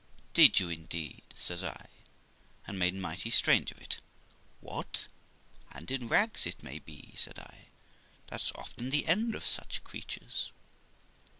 'Did 0.33 0.59
you 0.59 0.67
indeed?' 0.67 1.21
says 1.37 1.61
I 1.63 1.85
(and 2.65 2.79
made 2.79 2.95
mighty 2.95 3.29
strange 3.29 3.69
of 3.69 3.77
it); 3.79 3.99
'what! 4.59 5.05
and 5.71 5.91
in 5.91 6.07
rags, 6.07 6.47
it 6.47 6.63
may 6.63 6.79
be' 6.79 7.13
said 7.15 7.37
I; 7.37 7.67
'that's 8.27 8.51
often 8.55 8.89
the 8.89 9.05
end 9.05 9.35
of 9.35 9.45
such 9.45 9.83
creatures.' 9.83 10.51